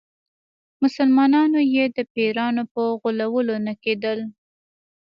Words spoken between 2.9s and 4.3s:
غولولو نه کېدل.